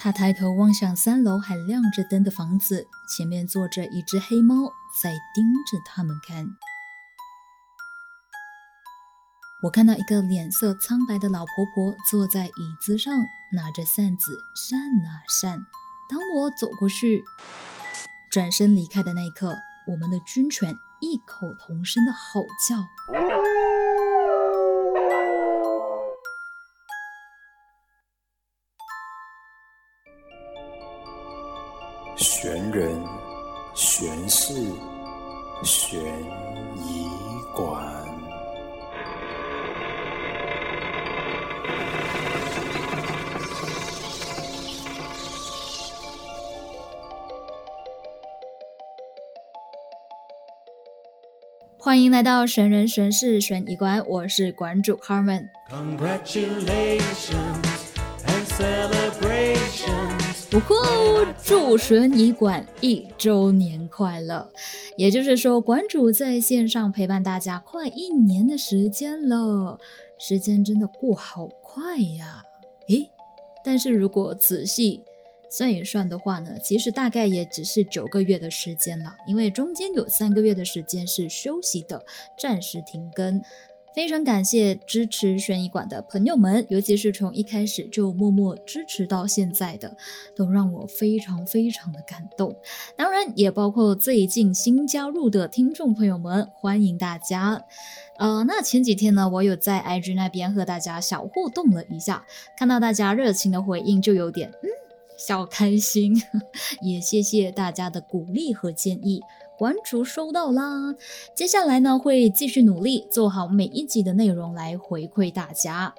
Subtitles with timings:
[0.00, 6.46] 他抬头望向三楼还亮着灯的房子，前面坐着一只黑猫，在盯着他们看。
[9.64, 13.12] 我看到一个脸色苍白的老婆婆坐在椅子上，
[13.52, 15.66] 拿着扇子扇啊扇。
[16.08, 17.24] 当我走过去，
[18.30, 19.58] 转身离开的那一刻，
[19.88, 22.86] 我们的军犬异口同声的吼叫。
[35.68, 36.00] 悬
[36.76, 37.06] 疑
[37.54, 37.84] 馆。
[51.78, 55.50] 欢迎来到神人神事悬疑馆，我是馆主 Carmen。
[60.50, 60.76] 不过，
[61.44, 64.50] 祝悬疑馆一周年快乐！
[64.96, 69.78] 也就是说，馆主在线上陪伴大家快一年的时间了，
[70.18, 72.42] 时间真的过好快呀！
[72.88, 73.10] 诶，
[73.62, 75.02] 但是如果仔细。
[75.50, 82.04] 算一算的话呢，其实大概也只是九个月的时间了，因为中间有三个月的时间是休息的，
[82.38, 83.40] 暂时停更。
[83.98, 89.96] 非常感谢支持悬疑馆的朋友们，尤其是从一开始就默默支持到现在的，
[90.36, 92.54] 都让我非常非常的感动。
[92.94, 97.64] 当然，也包括最近新加入的听众朋友们，欢迎大家。
[98.20, 102.24] 呃，那前几天呢，我有在 IG 那边和大家小互动了一下，
[102.56, 104.70] 看到大家热情的回应，就有点嗯。
[105.16, 106.14] 小开心，
[106.82, 109.20] 也谢谢大家的鼓励和建议，
[109.58, 110.94] 关注收到啦。
[111.34, 115.92] 接下来呢，会继续努力做好每一集的内容来回馈大家。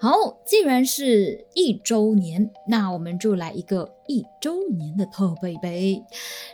[0.00, 0.10] 好，
[0.44, 6.02] 既然是一周年，那我们就来一个一周年的特贝贝。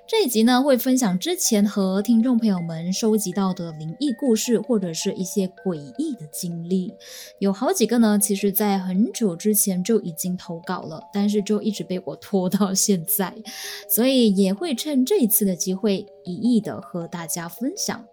[0.06, 6.92] 这一集呢，会分享之前和听众朋友们收集到的灵异故事，或者是一些诡异的经历。
[7.38, 13.34] 有好几个呢，其实在很久之前就已经投稿了，但是就一直被我拖到现在，
[13.88, 16.06] 所以也会趁这一次的机会。
[16.22, 18.04] 一意的和大家分享。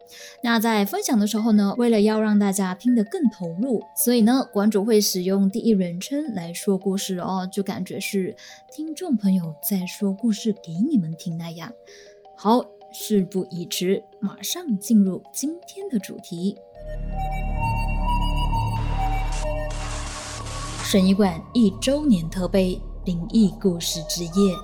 [0.41, 8.33] 那在分享的时候呢，为了要让大家听得更投入，所以呢，馆主会使用第一人称来说故事哦，就感觉是
[8.71, 11.69] 听众朋朋友在说故事给你们听那样。
[12.37, 16.57] 好，事不宜迟，马上进入今天的主题：
[20.81, 24.55] 神医馆一周年特备灵异故事之夜。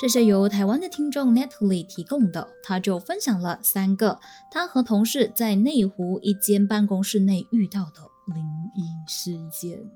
[0.00, 4.18] 这是由台湾的听众 Natalie 提供的，他就分享了三个
[4.50, 8.00] 他和同事在内湖一间办公室内遇到的
[8.34, 8.42] 灵
[8.74, 9.90] 异事件。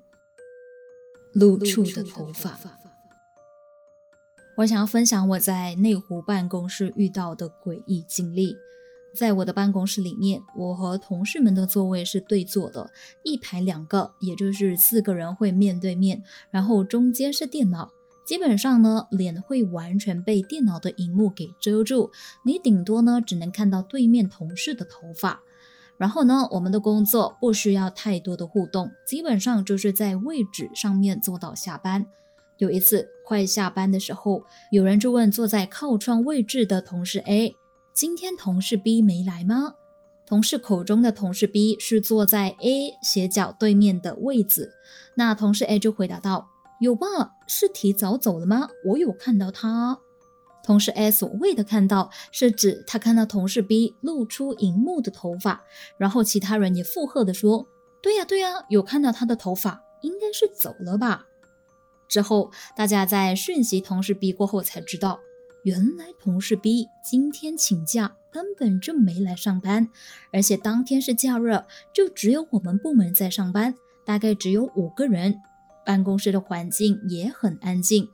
[1.33, 2.61] 露出的头发，
[4.59, 8.55] 我想要分享我在内湖办公室遇到的诡异经历。
[9.17, 12.91] 在我的办公室里面，我和同事们的座位是对坐的，
[13.23, 17.91] 一排两个，也就是四个人会面对面，然后中间是电脑。
[18.25, 22.11] 基本上呢，脸会完全被电脑的荧幕给遮住，
[22.45, 25.41] 你顶多呢只能看到对面同事的头发。
[25.97, 32.07] 然后呢，我们的工作不需要太多的互动，基本上就是在位置上面坐到下班。
[32.59, 37.55] 有一次快下班的时候，有人就问坐在靠窗位置的同事 A：“
[37.93, 39.75] 今天同事 B 没来吗？”
[40.27, 44.73] 同事口中的同事 B 是坐在 A 斜角对面的位子。
[45.17, 46.49] 那同事 A 就回答道。
[46.85, 47.07] 有吧？
[47.49, 48.69] 是提早走了吗？
[48.85, 49.99] 我有看到他。
[50.63, 55.63] 同事 A 所谓的看到，是指他看到同事 B 露出荧幕的头发，
[55.99, 57.67] 然后其他人也附和的说
[58.01, 61.27] ：“对呀，对呀，有看到他的头发，应该是走了吧。”
[62.09, 65.21] 之后，大家在讯息同事 B 过后才知道，
[65.65, 69.89] 原来同事 B 今天请假，根本就没来上班，
[70.33, 71.63] 而且当天是假日，
[71.93, 73.75] 就只有我们部门在上班，
[74.07, 75.41] 大概只有五个人。
[75.85, 78.09] 办公室的环境也很安静。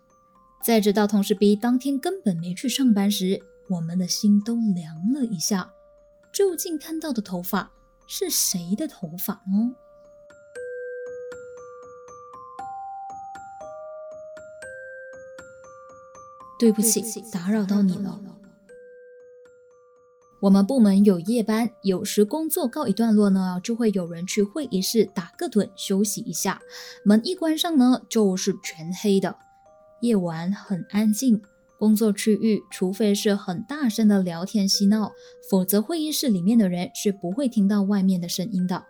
[0.63, 5.73] 在知道同事 B 当天根本没去上班时，我们的心都凉了一下。
[6.33, 7.73] 究竟看到的头发
[8.07, 9.75] 是谁的头发呢？
[16.59, 17.03] 对不起，
[17.33, 18.21] 打扰到你了。
[20.41, 26.63] 我们部门有夜班，有时工作告一段落呢，就会有人去会议室打个盹休息一下。
[27.05, 29.37] 门一关上呢，就是全黑的。
[30.01, 31.43] 夜晚很安静，
[31.79, 35.13] 工作区域除非是很大声的聊天嬉闹，
[35.51, 38.87] 否则会议室里面的人是不会听到外面的声音的。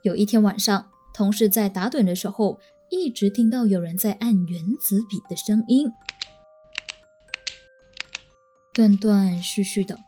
[0.00, 2.58] 有一天晚上，同事在打盹的时候，
[2.88, 5.92] 一直听到有人在按原子笔的声音，
[8.72, 9.98] 断断续续的。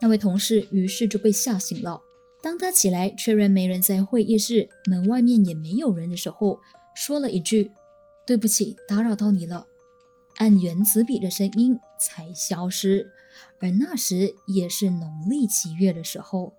[0.00, 2.00] 那位同事于是就被吓醒了。
[2.40, 6.60] 当他起来确认没人在会议室，门外面也没有人的时候，
[6.94, 7.72] 说了一句
[8.24, 9.66] ：“对不起，打扰到你了。”
[10.38, 13.10] 按原子笔的声音才消失，
[13.58, 16.54] 而那时也是农历七月的时候。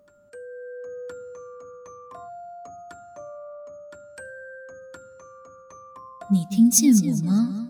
[6.30, 7.69] 你听见我吗？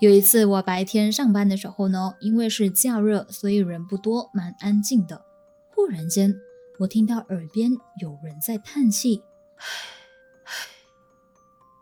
[0.00, 5.26] 有一次我白天上班的时候呢，因为是假日，所以人不多，蛮安静的。
[5.68, 6.34] 忽然间，
[6.78, 7.70] 我听到耳边
[8.00, 9.22] 有人在叹气，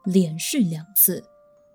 [0.05, 1.23] 连续两次。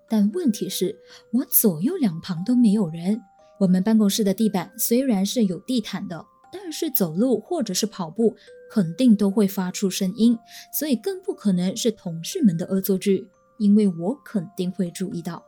[0.06, 0.94] 但问题是，
[1.30, 3.22] 我左右两旁都没有人。
[3.58, 8.36] 我们办公室的地板虽然是有地毯的，但是走路或者是跑步
[8.70, 10.38] 肯定都会发出声音，
[10.70, 15.42] 所以更不可能是同事们的恶作剧，因为我肯定会注意到。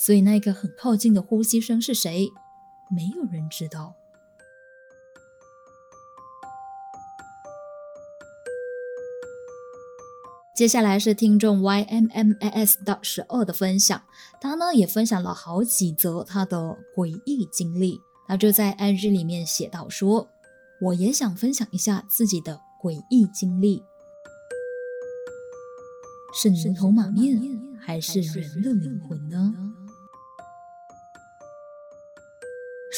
[0.00, 2.30] 所以那个很靠近的呼吸声是谁？
[2.88, 3.96] 没有人知道。
[10.54, 14.00] 接下来是听众 y m m a s 的十二的分享，
[14.40, 18.00] 他呢也分享了好几则他的诡异经历。
[18.28, 20.28] 他就在 IG 里面写到说
[20.80, 23.82] ：“我也想分享一下自己的诡异经历，
[26.32, 27.40] 是牛头马面
[27.80, 29.52] 还是人的灵魂呢？”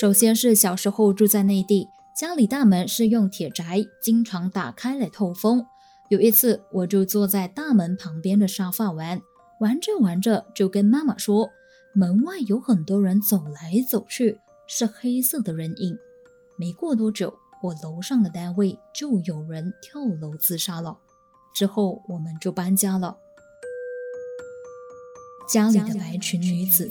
[0.01, 3.67] 首先是小时候住在内地，家里大门是用铁闸，
[4.01, 5.67] 经常打开来透风。
[6.09, 9.21] 有一次，我就坐在大门旁边的沙发玩，
[9.61, 11.51] 玩着玩着就跟妈妈说，
[11.93, 15.99] 门外有很多人走来走去，是黑色的人影。
[16.57, 20.97] 没过多久，我楼上的单位就有人跳楼自杀了。
[21.55, 23.19] 之后我们就搬家了，
[25.47, 26.91] 家里的白裙女子。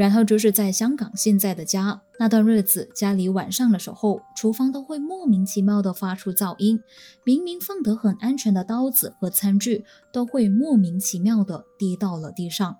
[0.00, 6.82] 然后就是在香港现在的家那段日子，家里晚上的时候，厨房都会莫名其妙的发出噪音，
[7.22, 12.78] 明明放得很安全的刀子和餐具，都会莫名其妙的跌到了地上。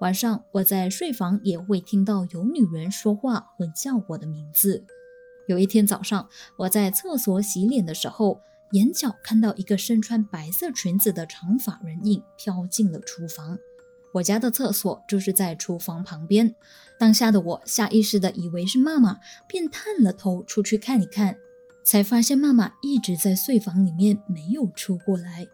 [0.00, 4.84] 晚上我在睡房也会听到有女人说话和叫我的名字。
[5.48, 8.40] 有一天早上，我在厕所洗脸的时候，
[8.70, 13.58] 眼角看到一个身穿白色裙子的长发人影飘进了厨房。
[14.12, 16.54] 我家的厕所就是在厨房旁边，
[16.98, 21.38] 当下的我下意识的以为是妈妈，便探了头出去看一看，
[21.84, 25.46] 才发现妈妈一直在睡房里面没有出过来。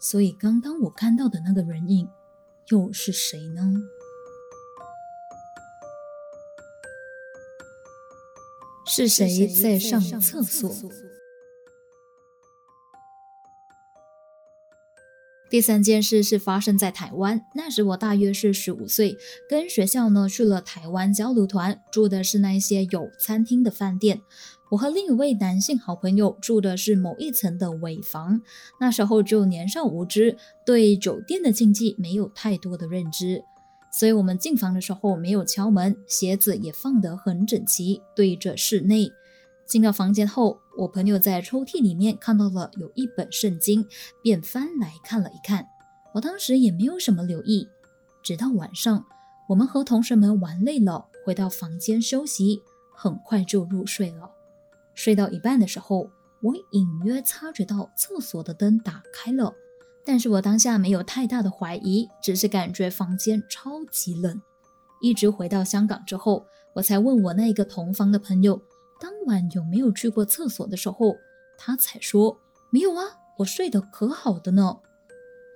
[0.00, 2.08] 所以刚刚我看到的那个人影，
[2.70, 3.72] 又是谁呢？
[8.84, 10.74] 是谁在上厕所？
[15.52, 19.18] 第三件事是发生在台湾，那时我大约是十五岁，
[19.50, 24.22] 跟学校呢去了台湾交流团，住的是那些有餐厅的饭店。
[24.70, 28.40] 我和另一位男性好朋友住的是某一层的尾房。
[28.80, 33.44] 那时候就年少无知，对酒店的禁忌没有太多的认知，
[33.92, 39.12] 所以我们进房的时候没有敲门，鞋子也放得很整齐，对着室内。
[39.72, 43.88] 进到房间后，我朋友在抽屉里面看到了有一本圣经，
[44.22, 45.66] 便翻来看了一看。
[46.12, 47.66] 我当时也没有什么留意，
[48.22, 49.02] 直到晚上，
[49.48, 52.60] 我们和同学们玩累了，回到房间休息，
[52.94, 54.30] 很快就入睡了。
[54.94, 56.10] 睡到一半的时候，
[56.42, 59.54] 我隐约察觉到厕所的灯打开了，
[60.04, 64.38] 但是我当下没有太大的怀疑，只是感觉房间超级冷。
[65.00, 68.60] 一直回到香港之后，我才问我那个同房的朋友。
[69.02, 71.16] 当晚有没有去过厕所的时候，
[71.58, 72.38] 他才说
[72.70, 73.02] 没有啊，
[73.38, 74.78] 我睡得可好的呢。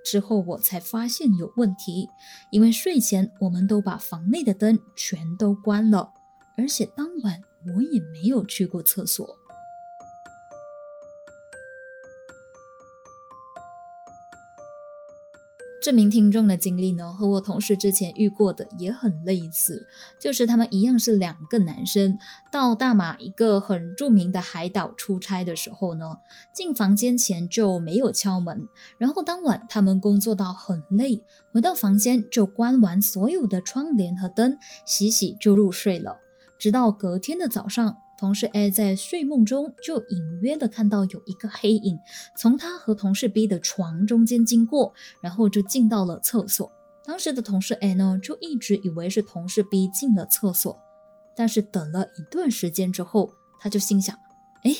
[0.03, 2.09] 之后我才发现有问题，
[2.51, 6.11] 因为睡前我们都把房内的灯全都关了，
[6.57, 7.41] 而且当晚
[7.73, 9.37] 我也没有去过厕所。
[15.87, 19.87] 这名听众的经历呢，和我同事之前遇过的也很类似，
[20.19, 22.19] 就是他们一样是两个男生
[22.51, 26.17] 到大马一个很著名的海岛出差的时候呢，
[26.51, 28.67] 进房间前就没有敲门，
[28.97, 36.17] 然后当晚他们工作到很累，回到房间就关完所有的窗帘和灯，洗洗就入睡了，
[36.59, 37.95] 直到隔天的早上。
[38.17, 41.99] 同事 A 在睡梦中就隐约的看到有一个黑影
[42.35, 46.71] 从他和同事 B 的床中间经过，然后就进到了厕所。
[47.05, 50.77] 当时的同事 A 呢，就一直以为是同事 B 进了厕所，
[51.35, 54.17] 但是等了一段时间之后，他就心想：
[54.63, 54.75] 哎，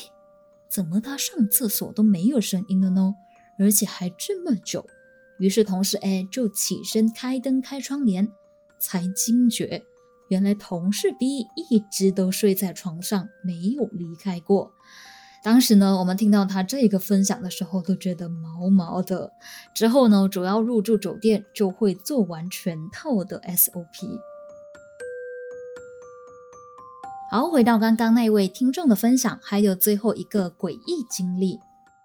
[0.68, 3.14] 怎么他上厕所都没有声音了呢？
[3.58, 4.84] 而且还这么久。
[5.38, 8.28] 于是同事 A 就起身开灯开窗帘，
[8.80, 9.84] 才惊觉，
[10.28, 14.72] 原来同事 B 一直都睡在床上，没有离开过。
[15.42, 19.32] 当时呢，我们听到他这个分享的时候，都觉得毛毛的。
[19.74, 24.18] 之后呢，主要入住酒店就会做完全套的 SOP。
[27.30, 31.60] 好，回到刚刚那位听众的分享，还有最后一个诡异经历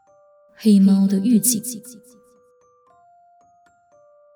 [0.56, 1.62] ——黑猫的预警。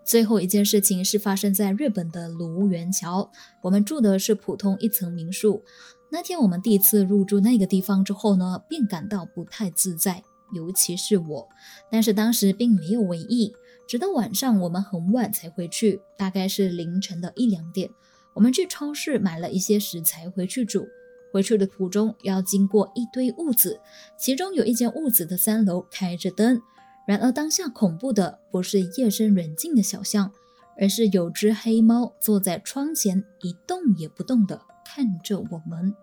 [0.07, 3.29] 最后一件事情是发生在日本的芦园桥，
[3.61, 5.61] 我们住的是普通一层民宿。
[6.09, 10.23] 那天我们第一次入住那个地方之后呢，便感到不太自在，
[10.53, 11.49] 尤其是我。
[11.91, 13.53] 但是当时并没有为意，
[13.85, 17.89] 直到晚上我们很晚才回去，大概是凌晨的一两点。
[18.33, 20.87] 我们去超市买了一些食材回去煮。
[21.33, 23.81] 回去的途中要经过一堆屋子，
[24.17, 26.61] 其中有一间屋子的三楼开着灯。
[27.07, 30.29] 然而当下恐怖的不是夜深人静的小巷，
[30.77, 35.95] 而是有只黑猫坐在窗前一动也不动的看着我们。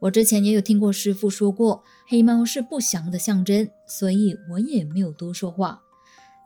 [0.00, 5.80] 我之前也有听过师傅说过，黑猫是不祥的象征，所以我也没有多说话。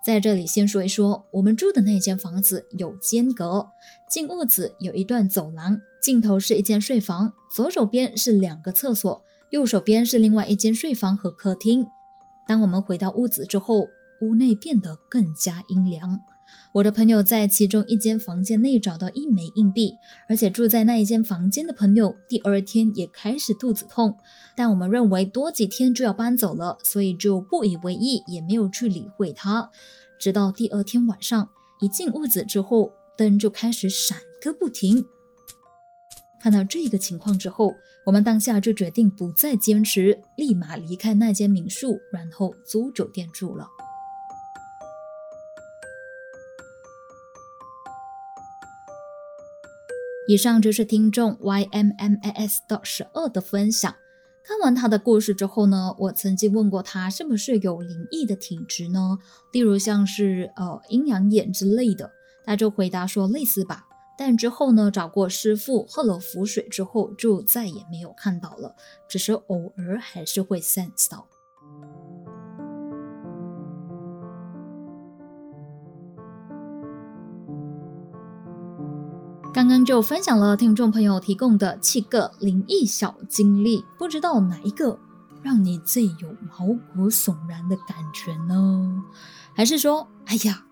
[0.04, 3.66] 在这里先说一说，我们住的那间房子有间隔，
[4.10, 11.86] 进屋子有一段走廊，尽头是一间睡房，左手边是两个厕所，右手边是另外一间睡房和客厅。
[12.46, 13.88] 当我们回到屋子之后，
[14.20, 16.20] 屋内变得更加阴凉。
[16.72, 19.98] 我的朋友在其中一间房间内找到一枚硬币，
[20.28, 24.16] 而且住在那一间房间的朋友第二天也开始肚子痛。
[24.54, 29.70] 但我们认为多几天就要搬走了，所以就不以为意，也没有去理会他。
[30.18, 31.48] 直到第二天晚上，
[31.80, 35.04] 一进屋子之后，灯就开始闪个不停。
[36.40, 37.74] 看到这个情况之后，
[38.06, 43.66] 我们当下就决定不再坚持，立马离开那间民宿，然后租酒店住了。
[50.28, 53.92] 以上就是听众 y m m a s 的十二的分享。
[54.44, 59.18] 看完他的故事之后呢，我曾经问过他是不是有灵异的体质呢？
[59.50, 62.12] 例如像是呃阴阳眼之类的，
[62.44, 63.85] 他就回答说类似吧。
[64.18, 68.74] 但之后呢，找过师傅喝了符水之后，就再也没有看到了，
[69.08, 71.26] 只是偶尔还是会 sense 到。
[79.52, 84.98] 刚刚就分享了听众朋友提供的七个灵异小经历，不知道哪一个
[85.42, 89.02] 让你最有毛骨悚然的感觉呢？
[89.54, 90.65] 还是说，哎呀？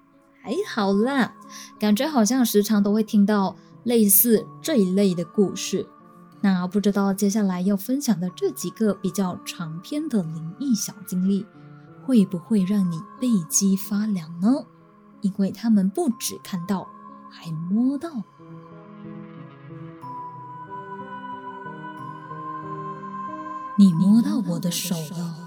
[0.44, 1.32] 还好啦，
[1.78, 5.86] 感觉好像时常都会听到类似这一类的故事。
[6.42, 11.46] 那不知道接下来要分享的这几个比较长篇的灵异小经历，
[12.04, 14.66] 会不会让你背脊发凉呢？
[15.22, 16.86] 因为他们不止看到，
[17.30, 18.10] 还摸到。
[23.78, 25.43] 你摸到我的手了。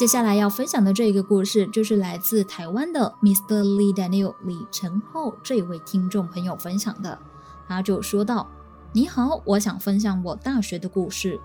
[0.00, 3.60] 接下来要分享的这个故事，就是来自台湾的 Mr.
[3.60, 7.18] Lee Daniel 李成浩这一位听众朋友分享的。
[7.68, 8.50] 他就说道
[8.94, 11.38] ：“你好，我想分享我大学的故事。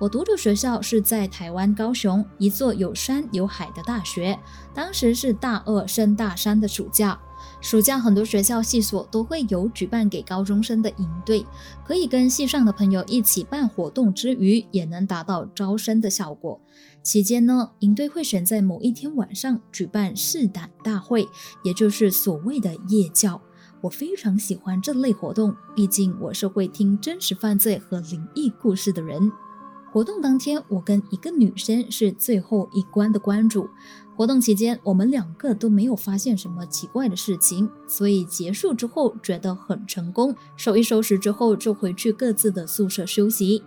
[0.00, 4.36] 我读的学校是在台湾高雄一座有山有海的大学。
[4.74, 7.16] 当时是大二升大三的暑假。”
[7.60, 11.44] 暑假很多学校系所都会有举办给高中生的营队，
[11.84, 16.60] 可以跟系上的朋友一起办活动之余，也能达到招生的效果。
[17.02, 21.28] 期间呢，营队会选在某一天晚上举办试胆大会，
[21.64, 23.40] 也就是所谓的夜教。
[23.82, 29.32] 我非常喜欢这类活动，毕竟我是会听真实犯罪和灵异故事的人。
[29.92, 33.68] 活动当天，我跟一个女生是最后一关的关主。
[34.16, 40.36] 活动期间，我们两个都没有发现什么奇怪的事情，所以结束之后觉得很成功。
[40.56, 43.64] 收一收拾之后，就回去各自的宿舍休息。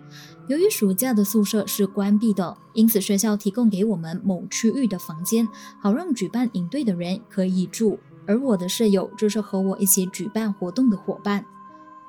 [0.47, 5.45] 由于暑假的宿舍是关闭的，因此学校提供给我们某区域的房间，
[5.81, 7.99] 好让举办营队的人可以住。
[8.25, 11.43] 而我的舍友就是和我一起举办活动的伙伴。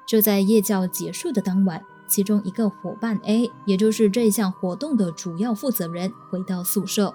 [0.07, 1.83] 就在夜校结束的当晚。
[2.15, 7.13] 其中一个伙伴 A，也就是这项活动的主要负责人，回到宿舍。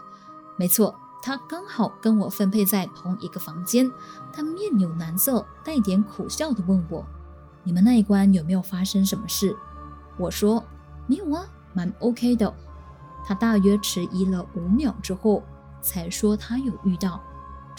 [0.58, 3.89] 没错，他刚好跟我分配在同一个房间。
[4.34, 7.06] 他面有难色，带点苦笑的问我
[7.63, 9.56] ：“你们那一关有没有发生什么事？”
[10.20, 10.62] 我说
[11.08, 12.53] ：“没有啊，蛮 OK 的。”
[13.24, 15.41] 他大约迟疑了五秒之后，
[15.82, 17.22] 才说他有遇到。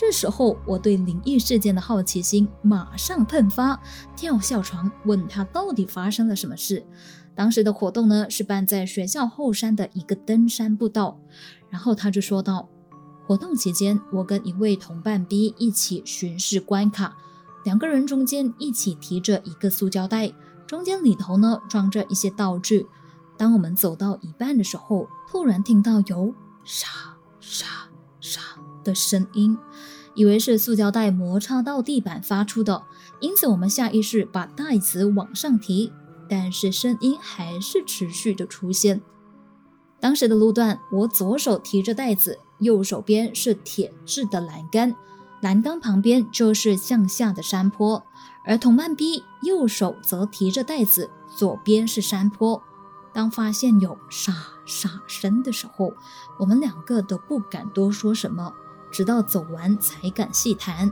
[0.00, 3.78] 这时候，我对灵异事件的好奇心马上喷发，
[4.16, 6.86] 跳下床问他到底发生了什么事。
[7.34, 11.20] 当时的活动呢是办在学校后山的一个登山步道，
[11.68, 12.70] 然后他就说道：
[13.26, 17.14] 活动期间，我跟一位同伴 B 一起巡视关卡，
[17.66, 20.32] 两个人中间一起提着一个塑胶袋，
[20.66, 22.86] 中间里头呢装着一些道具。
[23.36, 26.88] 当我们走到一半的时候，突然听到有沙
[27.38, 27.66] 沙
[28.18, 28.40] 沙
[28.82, 29.58] 的声音。
[30.14, 32.82] 以为是塑胶袋摩擦到地板发出的，
[33.20, 35.92] 因此我们下意识把袋子往上提，
[36.28, 39.00] 但是声音还是持续的出现。
[40.00, 44.94] 当时的路段，我左手提着袋子，右手边是铁质的栏杆，
[45.42, 48.02] 栏杆旁边就是向下的山坡，
[48.44, 52.62] 而同伴 B 右手则提着袋子，左边是山坡。
[53.12, 54.32] 当发现有沙
[54.64, 55.92] 沙声的时候，
[56.38, 58.54] 我们两个都不敢多说什么。
[58.90, 60.90] 直到走完才敢细谈。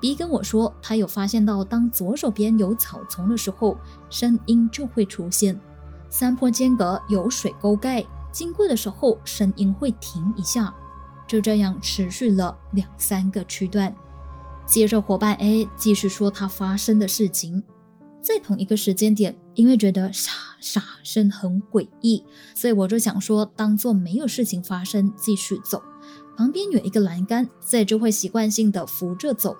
[0.00, 3.78] B 跟我说，他有发现到，当左手边有草丛的时候，
[4.10, 5.54] 声音就会出现；
[6.10, 10.74] 山坡间隔有水沟盖，经过的时候声音会停一下。
[11.26, 13.94] 就这样持续了两三个区段。
[14.66, 17.62] 接着伙伴 A 继续说他发生的事情，
[18.20, 22.22] 在同一个时间点，因为觉得沙沙声很诡异，
[22.54, 25.82] 所以我就想说，当做没有事情发生，继续走。
[26.36, 29.56] 旁边有一个栏杆，所以就会习惯性的扶着走。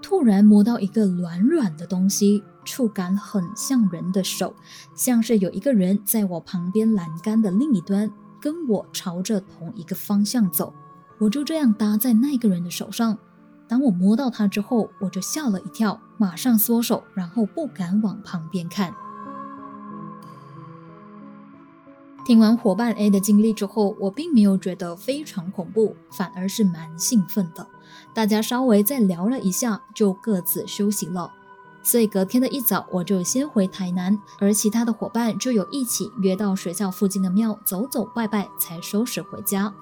[0.00, 4.54] 突然摸到一个软软的东西，触感很像人的手，
[4.94, 10.72] 像是有一个人在我旁边栏杆的另一端，跟我朝着同一个方向走。
[11.18, 13.18] 我就这样搭在那个人的手上。
[13.66, 18.94] 当我摸到他之后，我就吓了一跳，马上缩手，然后不敢往旁边看。
[22.28, 27.66] 听完伙伴 A 的经历之后，我并没有觉得非常恐怖，反而是蛮兴奋的。
[28.12, 31.32] 大家稍微再聊了一下，就各自休息了。
[31.82, 39.72] 所以隔天的一早，我就先回台南，而其他的伙伴就有一起约到学校附近的庙走走拜拜，才收拾回家。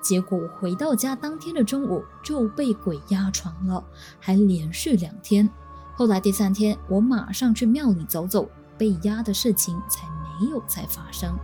[0.00, 3.84] 结果回到家当天的中午就被鬼压床了，
[4.18, 5.46] 还连续两天。
[5.94, 10.08] 后来第三天，我马上去庙里走走，被压的事情才
[10.40, 11.36] 没有再发生。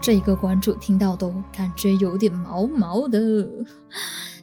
[0.00, 3.48] 这一个关注听到都感觉有点毛毛的。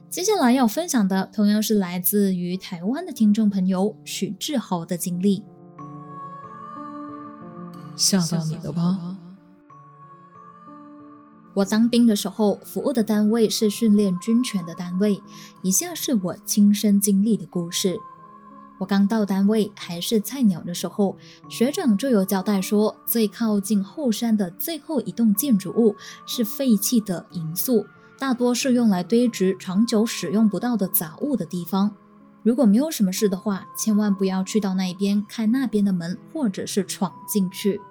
[0.09, 5.43] 接下来要分享的同样是来自于台湾的听众朋友许志豪的经历。
[7.95, 9.17] 吓到你了吧？
[11.53, 15.21] 我当兵的时候，服务的单位是训练军犬的单位。
[15.63, 17.97] 以下是我亲身经历的故事。
[18.77, 21.17] 我刚到单位还是菜鸟的时候，
[21.49, 27.85] 学长就有交代说，最靠近后山的最后一栋建筑物是废弃的营宿，
[28.19, 31.95] 大多是用来堆积长久使用不到的杂物的地方。
[32.43, 37.81] 如果没有什么事的话，千万不要去到那边开那边的门，或者是闯进去。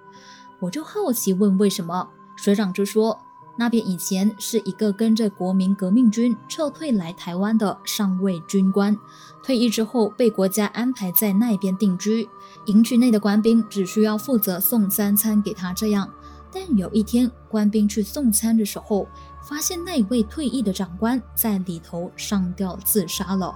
[0.61, 3.19] 我就好奇问为什么，学长就说。
[3.57, 8.97] 那边以前是一个跟着国民革命军撤退来台湾的上尉军官，
[9.43, 12.29] 退役之后被国家安排在那边定居。
[12.67, 16.11] 营区内的官兵只需要负责送三餐给他这样。
[16.53, 19.09] 但有一天，官兵去送餐的时候，
[19.43, 23.55] 发现那位退役的长官在里头上吊自杀了。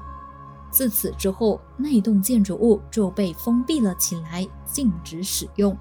[0.70, 5.76] 自此之后，那栋建筑物就被封闭了起来，禁止使用。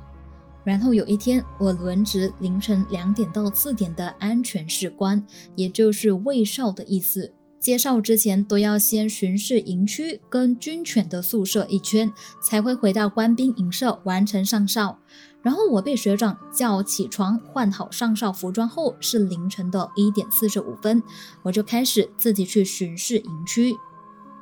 [0.68, 5.26] 然后有一天，我轮值凌晨两点到四点的安全士官，
[5.56, 7.32] 也就是卫哨的意思。
[7.58, 12.12] 接哨之前都要先巡视营区跟军犬的宿舍一圈，
[12.44, 15.00] 才会回到官兵营舍完成上哨。
[15.42, 21.02] 然后我被学长叫起床，换好上哨服装后，是凌晨的一点四十五分，
[21.44, 23.74] 我就开始自己去巡视营区，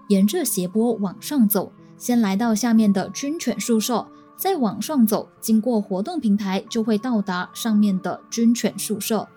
[0.08, 4.08] 沿着斜坡往上走，先来到下面的军犬宿舍。
[4.38, 9.28] 再往上走，经过活动平台，就会到达上面的军犬宿舍。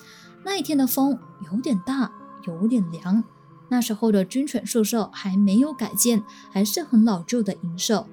[0.44, 1.18] 那一天的风
[1.50, 2.10] 有点大，
[2.46, 3.22] 有点凉。
[3.68, 8.06] 那时候的军犬宿舍还没有改建，还是很老旧的营舍。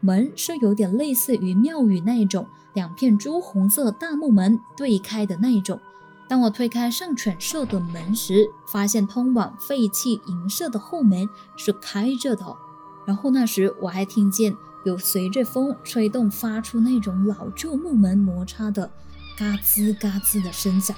[0.00, 5.80] 门是有点类似于庙宇那一种，两片朱红色大木门对开的那一种。
[6.28, 12.56] 当我推开上犬舍的门时，发现通往废弃营舍的后门是开着的。
[13.04, 14.56] 然后那时我还听见。
[14.84, 18.90] 有随着风吹动发出那种老旧木门摩擦的
[19.36, 20.96] 嘎吱嘎吱的声响。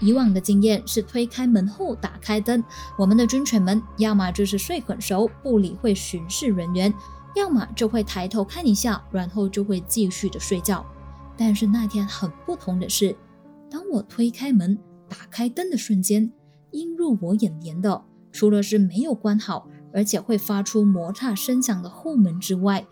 [0.00, 2.64] 以往的经验是推开门后打开灯，
[2.98, 6.92] 我们的军犬们要么就是睡很熟不理会巡视人员，
[7.36, 10.84] 要么就会抬头看一下，然后就会继续的睡觉。
[11.36, 13.16] 但是那天很不同的是，
[13.70, 14.76] 当我推开门
[15.08, 16.32] 打开灯的瞬间，
[16.72, 22.86] 映入我眼帘的，除了是没有关好，而且会发出摩擦声响的后门之外，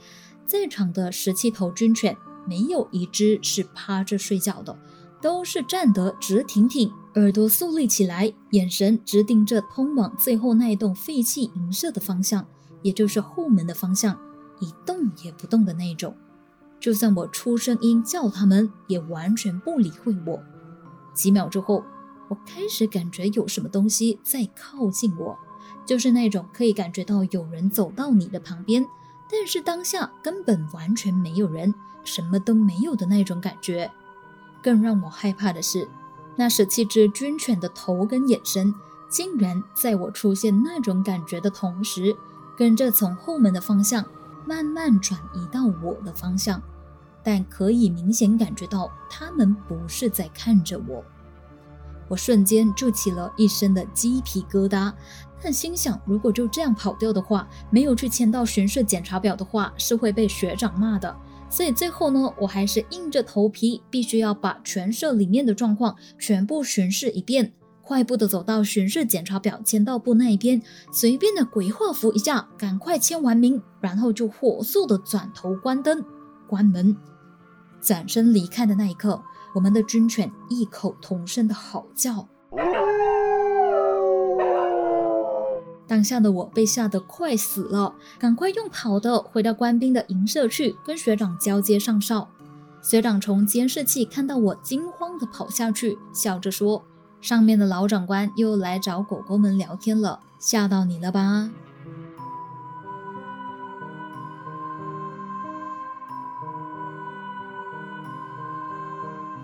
[0.46, 4.76] 在场的十七头军犬没有一只是趴着睡觉的，
[5.20, 12.46] 都是站得直挺挺，耳朵竖立起来，眼神直盯着通往最后那一栋废弃营舍的方向，
[12.82, 14.18] 也就是后门的方向，
[14.60, 16.14] 一动也不动的那种。
[16.80, 20.42] 就算我出声音叫他们，也完全不理会我。
[21.12, 21.84] 几秒之后，
[22.28, 25.36] 我开始感觉有什么东西在靠近我，
[25.84, 28.86] 就是那种可以感觉到有人走到你的旁边，
[29.30, 33.90] 但是当下根本完全没有人，什么都没有的那种感觉。
[34.62, 35.88] 更让我害怕的是，
[36.36, 38.74] 那十七只军犬的头跟眼神，
[39.08, 42.16] 竟然在我出现那种感觉的同时，
[42.56, 44.04] 跟着从后门的方向
[44.46, 46.62] 慢慢转移到我的方向。
[47.22, 51.04] 但可以明显感觉到，他们不是在看着我。
[52.10, 54.92] 我瞬间就起了一身的鸡皮疙瘩，
[55.40, 61.16] 但心想，如果就这样跑掉的话，没有去签到巡视检查表的话，是会被学长骂的。
[61.48, 67.52] 所以最后呢，我还是硬着头皮，必须要把全社里面的状况全部巡视一遍。
[67.80, 70.60] 快步的走到巡视检查表签到部那一边，
[70.92, 76.04] 随便的鬼画符一下，赶快签完名，然后就火速的转头关灯、
[76.48, 76.96] 关门。
[77.80, 82.26] 转身离开的那一刻，我们的军犬异口同声的嚎叫。
[85.86, 92.28] 当下的我被吓得快死了，赶快用跑的回到官兵的营舍去，跟学长交接上哨。
[92.80, 96.82] 学长从监视器看到我惊慌的跑下去，笑着说
[97.20, 101.50] ：“上面的老长官又来找狗狗们聊天了，吓到你了吧？”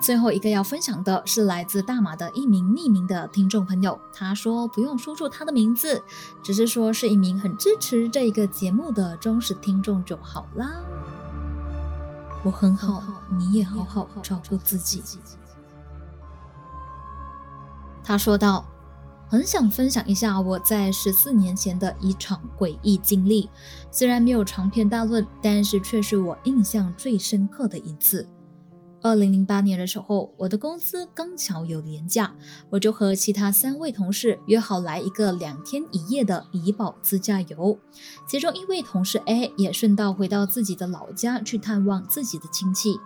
[0.07, 6.01] 最后一个要分享的是来自大马的一名匿名的听众朋友，他说不用说出他的名字，
[6.45, 10.81] 只是说是一名很支持这一个节目的忠实听众就好啦。
[12.45, 13.03] 我很好，
[13.37, 15.03] 你也好好照顾自己。
[18.05, 18.65] 他说道
[19.27, 23.51] ：“很想分享一下我在十四年前的一场诡异经历，
[23.91, 28.25] 虽然没有长篇大论，但是却是我印象最深刻的一次。”
[29.03, 32.35] 二零零八年的时候，我的公司刚巧有年假，
[32.71, 37.79] 我就和其他三位同事约好来一个两天一夜的怡保自驾游。
[38.27, 42.99] 其中一位同事 A 也顺道回到自己的老家去探望自己的亲戚。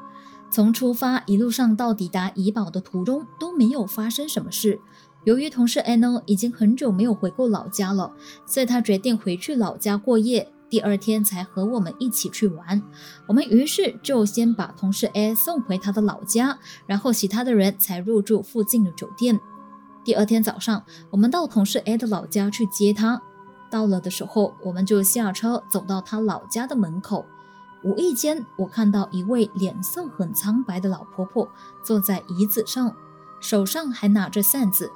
[0.50, 4.80] 从出发一路上到抵达怡保的途中都没有发生什么事。
[5.24, 8.12] 由于同事 A 呢已经很久没有回过老家了，
[8.46, 10.50] 所以他决定回去老家过夜。
[10.70, 12.80] 第二天才和我们一起去玩，
[13.26, 19.40] 我们于是就先把同事 A 送回他的老家，然后其他的人才入住附近的酒店。
[20.04, 23.20] 第二天早上，我们到同事 A 的老家去接他。
[23.68, 27.26] 到了的时候，我们就下车走到他老家的门口。
[27.82, 31.48] 无意间，我看到一位脸色很苍白的老婆婆
[31.82, 32.94] 坐在椅子上，
[33.40, 34.92] 手上还拿着扇子。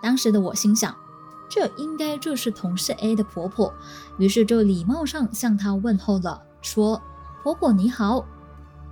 [0.00, 0.94] 当时的我心想。
[1.48, 3.72] 这应该就是同事 A 的婆婆，
[4.18, 7.00] 于是就礼貌上向她问候了，说
[7.42, 8.26] ：“婆婆你好。”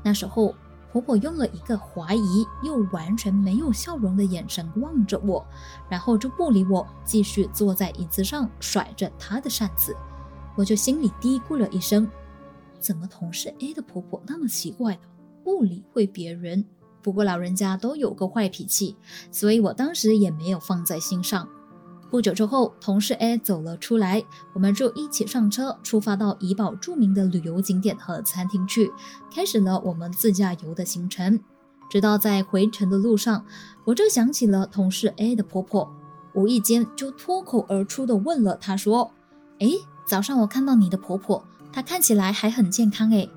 [0.05, 0.55] 那时候，
[0.93, 5.45] 婆婆用了一个怀疑又完全没有笑容的眼神望着我，
[5.89, 9.97] 然后就不理我，继续坐在椅子上甩着她的扇子。
[10.55, 12.09] 我就心里嘀咕了一声
[12.79, 15.01] ：“怎么同事 A 的婆婆那么奇怪的，
[15.43, 16.65] 不理会别人？
[17.03, 18.97] 不过老人家都有个坏脾气，
[19.33, 21.49] 所以我当时也没有放在心上。”
[22.15, 28.93] 不久之后，同事 A 走了出来，我们就一起上车，出发到怡保著名的旅游景点和餐厅去，
[29.35, 31.41] 开始了我们自驾游的行程。
[31.91, 33.45] 直到在回程的路上，
[33.87, 35.93] 我就想起了同事 A 的婆婆，
[36.35, 39.11] 无意间就脱口而出的问了她说
[39.59, 39.71] ：“哎，
[40.07, 43.29] 早上我看到你的婆婆，她看起来还很健康诶。”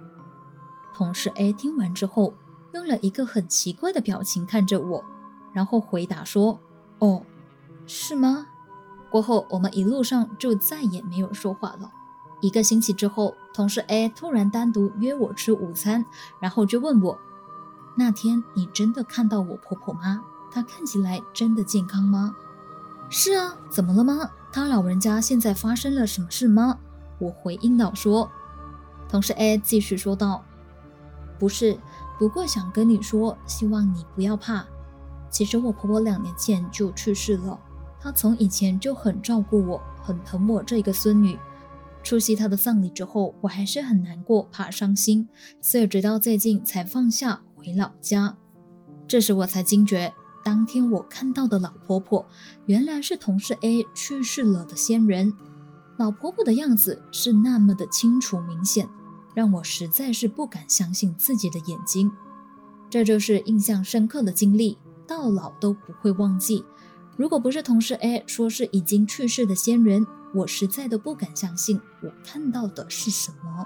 [0.94, 2.36] 同事 A 听完之后，
[2.76, 5.04] 用了一个很奇怪的表情看着我，
[5.52, 6.60] 然后回答说
[7.02, 7.24] ：“哦，
[7.88, 8.46] 是吗？”
[9.10, 11.92] 过后，我们一路上就再也没有说话了。
[12.42, 16.06] 一个星期之后，同事 A 突然单独约我吃午餐，
[16.40, 17.18] 然后就问我
[17.98, 20.22] ：“那天你真的看到我婆婆吗？
[20.52, 22.36] 她看起来真的健康吗
[23.10, 24.30] ？”“是啊，怎么了吗？
[24.52, 26.78] 她老人家现在发生了什么事吗？”
[27.20, 28.30] 我回应道说。
[29.10, 30.44] 同事 A 继续说道
[31.40, 31.80] ：“不是，
[32.20, 34.66] 不过想跟你说，希望你不要怕。
[35.32, 37.60] 其实我婆婆两年前就去世了。”
[38.08, 41.38] 他从以前就很照顾我，很疼我这个孙女。
[42.02, 45.28] 出席他的葬礼之后，我还是很难过，怕伤心，
[45.60, 48.38] 所以直到最近才放下回老家。
[49.10, 52.26] 这时我才惊觉，当天我看到的老婆婆，
[52.66, 55.34] 原来是同事 A 去世了的先人。
[55.98, 58.88] 老婆婆的样子是那么的清楚明显，
[59.36, 62.10] 让我实在是不敢相信自己的眼睛。
[62.90, 66.64] 这就是印象深刻的经历，到老都不会忘记。
[67.18, 73.66] 如果不是同事 A 说是已经去世的先人，我实在都不敢相信我看到的是什么。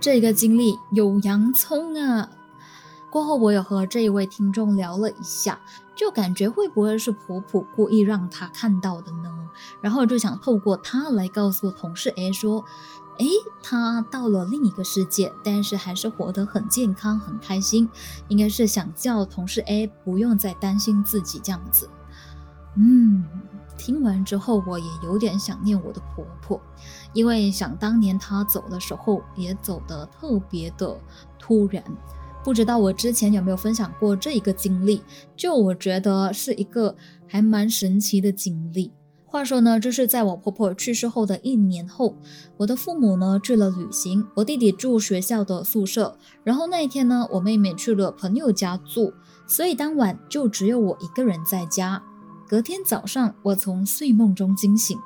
[0.00, 2.28] 这个经历有洋葱啊！
[3.10, 5.60] 过后我有和这一位听众聊了一下，
[5.94, 9.39] 就感觉会不会是婆婆故意让他看到的呢？
[9.80, 12.64] 然后就想透过他来告诉同事 A 说
[13.18, 13.26] ：“诶，
[13.62, 17.88] 他到了另一个世界，但是还是活得很健康、很开心，
[18.28, 21.88] 应该是想叫同事 A 不用再担心自己这样子。”
[22.76, 23.24] 嗯，
[23.76, 26.60] 听完之后我也有点想念我的婆婆，
[27.12, 30.98] 因为想当年她走的时候也走得特别的
[31.38, 31.82] 突然。
[32.42, 35.02] 不知道我之前有没有分享过这一个经历？
[35.36, 38.92] 就我觉得是一个还蛮神奇的经历。
[39.30, 42.16] 话说呢，这是在我婆婆去世后的一年后，
[42.56, 49.12] 我的父母呢去了旅行，我弟弟住学校的宿舍，然后那一天呢，我妹妹去了朋友家住，
[49.46, 52.02] 所以当晚就只有我一个人在家。
[52.48, 54.98] 隔天早上，我从睡梦中惊醒，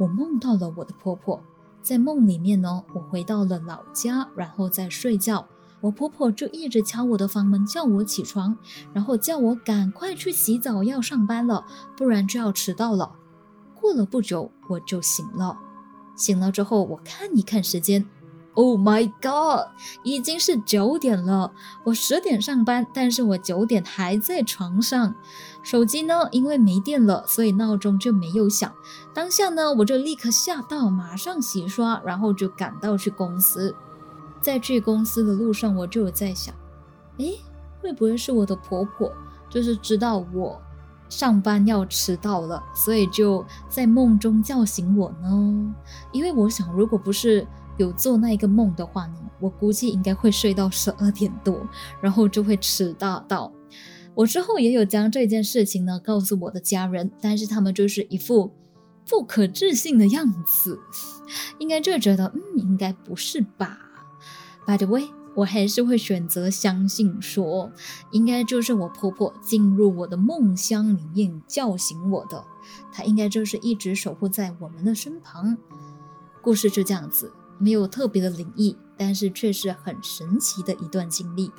[0.00, 1.40] 我梦到了我的婆婆。
[1.80, 5.46] 在梦里面呢，我回到了老家，然后再睡觉。
[5.80, 8.58] 我婆婆就一直敲我的房门，叫我起床，
[8.92, 11.64] 然后叫我赶快去洗澡，要上班了，
[11.96, 13.12] 不然就要迟到了。
[13.80, 15.58] 过了不久，我就醒了。
[16.16, 18.04] 醒了之后，我看一看时间
[18.54, 19.68] ，Oh my god，
[20.02, 21.52] 已经是九点了。
[21.84, 25.14] 我十点上班，但是我九点还在床上。
[25.62, 28.72] 手机呢，因为没电了，所以闹钟就没有响。
[29.14, 33.74] 当下呢，我就立刻吓到，马上洗刷，然后就赶到去公司。
[34.40, 36.54] 在去公司的路上，我就有在想，
[37.18, 37.40] 诶，
[37.80, 39.12] 会不会是我的婆婆，
[39.50, 40.60] 就是知道我
[41.08, 45.74] 上班要迟到了，所以就在梦中叫醒我呢？
[46.12, 51.66] 因为我想，如果不是有做那一个梦的话呢，我估计应该会睡到十二点多，
[52.00, 53.52] 然后就会迟到到。
[54.14, 58.52] 我之后也有将这件事情呢告诉我的家人，但是他们就是一副
[59.08, 60.78] 不可置信的样子，
[61.58, 63.78] 应该就觉得，嗯，应该不是吧
[64.66, 65.08] ？By the way，
[65.38, 67.70] 我还是会选择相信，说
[68.10, 72.44] 应该就是我婆婆进入我的梦乡里面叫醒我的，
[72.90, 75.56] 她应该就是一直守护在我们的身旁。
[76.42, 81.52] 故事就这样子，没有特别的灵异，但是却是很神奇的一段经历。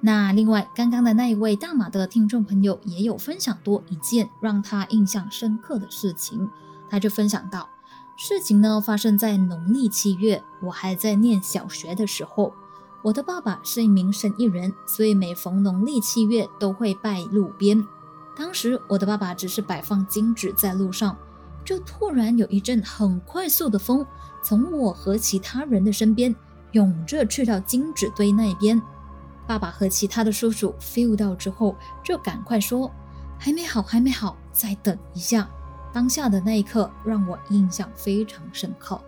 [0.00, 6.50] 那另外，刚刚的那一位大马的听众朋友也有分享多一件让他印象深刻的事情。
[6.90, 7.70] 他就分享到，
[8.16, 12.52] 事情呢发生在农历七月，我还在念小学的时候。
[13.02, 17.84] 我的爸爸是一名生意人，所以每逢农历七月都会拜路边。
[18.36, 21.16] 当时我的爸爸只是摆放金纸在路上，
[21.64, 24.06] 就突然有一阵很快速的风
[24.40, 26.32] 从我和其他人的身边
[26.70, 28.80] 涌着去到金纸堆那边。
[29.48, 32.88] 爸爸和其他的叔叔 feel 到之后，就赶快说
[33.36, 35.50] ：“还没好，还没好，再等一下。”
[35.92, 39.00] 当下的那一刻让我印象非常深刻。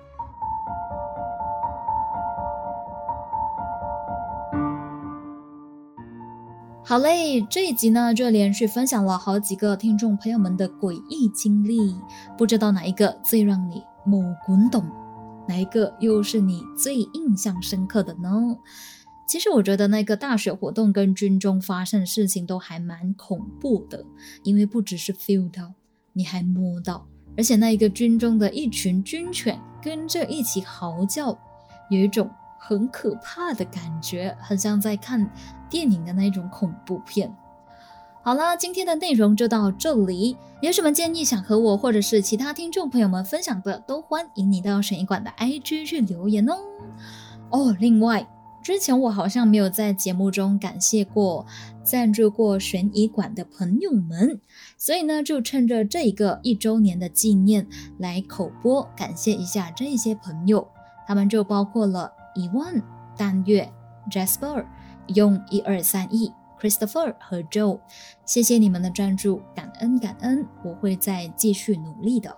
[6.87, 11.97] 好嘞，这一集呢就连续分享了好几个听众朋友们的诡异经历，
[12.37, 14.85] 不知道哪一个最让你某滚动，
[15.49, 18.59] 哪一个又是你最印象深刻的呢？
[19.27, 24.05] 其实我觉得那个大学活动跟军中发生的事情都还蛮恐怖的，
[24.42, 25.73] 因为不只是 feel 到。
[26.14, 31.37] 你还摸到，而且那一个军中的一群军犬跟着一起嚎叫，
[31.90, 35.31] 有一种很可怕的感觉，很像在看
[35.68, 37.31] 电影的那种恐怖片。
[38.22, 46.55] 好了，今天的内容就到这里，有什么建议想和我或者是其他听众朋友们分享的，都欢迎你到神医馆的 IG 去留言哦。
[47.50, 48.27] 哦，另外。
[48.62, 51.44] 之前我好像没有在节目中感谢过
[51.85, 54.40] 赞助过悬疑馆的朋友们，
[54.79, 57.66] 所以呢，就趁着这一个一周年的纪念
[57.99, 60.66] 来口播感谢一下这些朋友。
[61.07, 62.83] 他们就包括了伊万、
[63.16, 63.70] 丹月、
[64.11, 64.64] Jasper、
[65.09, 67.81] 用一二三亿、Christopher 和 Joe，
[68.25, 72.35] 谢谢你们的赞助，感恩感恩，我会再继续努力的。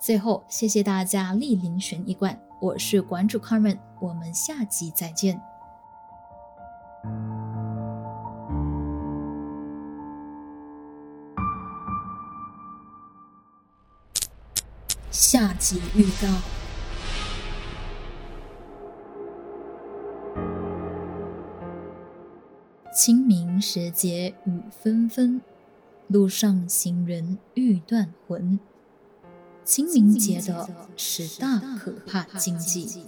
[0.00, 2.38] 最后，谢谢大家莅临悬疑馆。
[2.60, 5.40] 我是馆主 Carmen，我们下集再见。
[15.14, 16.26] 下集预告。
[22.92, 25.40] 清明时节雨纷纷，
[26.08, 28.58] 路上行人欲断魂。
[29.62, 33.06] 清明节的十大可怕禁忌。